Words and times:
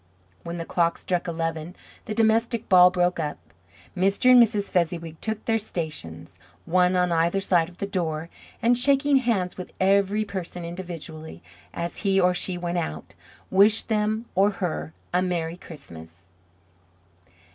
When 0.41 0.55
the 0.55 0.65
clock 0.65 0.97
struck 0.97 1.27
eleven 1.27 1.75
the 2.05 2.15
domestic 2.15 2.67
ball 2.67 2.89
broke 2.89 3.19
up. 3.19 3.37
Mr. 3.95 4.31
and 4.31 4.41
Mrs. 4.41 4.71
Fezziwig 4.71 5.21
took 5.21 5.45
their 5.45 5.59
stations, 5.59 6.39
one 6.65 6.95
on 6.95 7.11
either 7.11 7.39
side 7.39 7.69
of 7.69 7.77
the 7.77 7.85
door, 7.85 8.27
and 8.63 8.75
shaking 8.75 9.17
hands 9.17 9.57
with 9.57 9.73
every 9.79 10.25
person 10.25 10.65
individually, 10.65 11.43
as 11.71 11.97
he 11.99 12.19
or 12.19 12.33
she 12.33 12.57
went 12.57 12.79
out, 12.79 13.13
wished 13.51 13.91
him 13.91 14.25
or 14.33 14.49
her 14.49 14.91
a 15.13 15.21
Merry 15.21 15.55
Christmas! 15.55 16.25